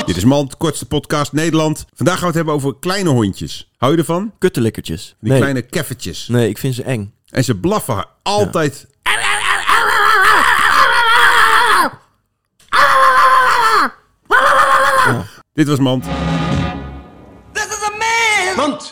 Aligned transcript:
Dit 0.00 0.16
is 0.16 0.24
Mand, 0.24 0.56
kortste 0.56 0.86
podcast 0.86 1.32
Nederland. 1.32 1.84
Vandaag 1.94 2.14
gaan 2.14 2.22
we 2.22 2.26
het 2.26 2.36
hebben 2.36 2.54
over 2.54 2.78
kleine 2.78 3.10
hondjes. 3.10 3.70
Hou 3.76 3.92
je 3.92 3.98
ervan? 3.98 4.32
Kuttelikkertjes. 4.38 5.16
Die 5.20 5.36
kleine 5.36 5.62
keffertjes. 5.62 6.28
Nee, 6.28 6.48
ik 6.48 6.58
vind 6.58 6.74
ze 6.74 6.82
eng. 6.82 7.14
En 7.28 7.44
ze 7.44 7.56
blaffen 7.56 8.06
altijd. 8.22 8.86
Dit 15.52 15.68
was 15.68 15.78
Mand. 15.78 16.04
Dit 17.52 17.66
is 17.68 17.88
een 17.90 17.98
man! 18.56 18.82